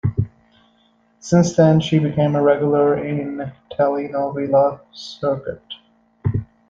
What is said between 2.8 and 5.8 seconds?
in the telenovela circuit.